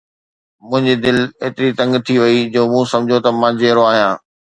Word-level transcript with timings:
منهنجي 0.69 0.93
دل 1.03 1.17
ايتري 1.43 1.69
تنگ 1.79 1.93
ٿي 2.05 2.15
وئي 2.21 2.39
جو 2.53 2.61
مون 2.71 2.83
سمجهيو 2.91 3.23
ته 3.25 3.29
مان 3.41 3.53
جيئرو 3.59 3.83
آهيان 3.91 4.15